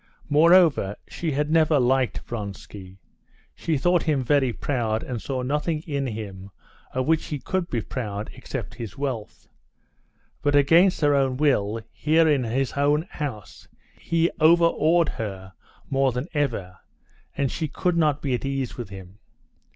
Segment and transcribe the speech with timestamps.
[0.29, 2.97] Moreover, she had never liked Vronsky.
[3.53, 6.49] She thought him very proud, and saw nothing in him
[6.91, 9.47] of which he could be proud except his wealth.
[10.41, 13.67] But against her own will, here in his own house,
[13.99, 15.53] he overawed her
[15.87, 16.79] more than ever,
[17.37, 19.19] and she could not be at ease with him.